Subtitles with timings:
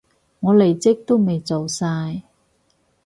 [0.39, 2.23] 我離職都未做晒